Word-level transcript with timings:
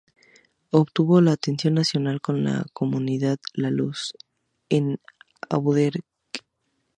Obtuvo 0.71 1.21
la 1.21 1.33
atención 1.33 1.75
nacional 1.75 2.21
con 2.21 2.43
la 2.43 2.65
comunidad 2.73 3.37
"La 3.53 3.69
Luz" 3.69 4.13
en 4.67 4.99
Albuquerque. 5.47 5.99